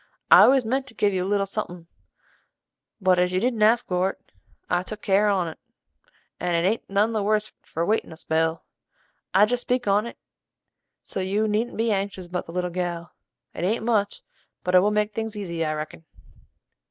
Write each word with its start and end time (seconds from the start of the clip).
I 0.31 0.41
always 0.45 0.65
meant 0.65 0.87
to 0.87 0.95
give 0.95 1.13
you 1.13 1.23
a 1.23 1.29
little 1.29 1.45
suthing, 1.45 1.85
but 2.99 3.19
as 3.19 3.33
you 3.33 3.39
didn't 3.39 3.61
ask 3.61 3.85
for't, 3.85 4.17
I 4.67 4.81
took 4.81 5.01
good 5.01 5.05
care 5.05 5.29
on 5.29 5.53
't, 5.53 5.59
and 6.39 6.55
it 6.55 6.67
ain't 6.67 6.89
none 6.89 7.13
the 7.13 7.21
worse 7.21 7.53
for 7.61 7.85
waitin' 7.85 8.11
a 8.11 8.17
spell. 8.17 8.63
I 9.31 9.45
jest 9.45 9.61
speak 9.61 9.87
on't, 9.87 10.17
so 11.03 11.19
you 11.19 11.47
needn't 11.47 11.77
be 11.77 11.91
anxious 11.91 12.25
about 12.25 12.47
the 12.47 12.51
little 12.51 12.71
gal. 12.71 13.11
It 13.53 13.63
ain't 13.63 13.85
much, 13.85 14.23
but 14.63 14.73
it 14.73 14.79
will 14.79 14.89
make 14.89 15.13
things 15.13 15.37
easy 15.37 15.63
I 15.63 15.73
reckon." 15.73 16.03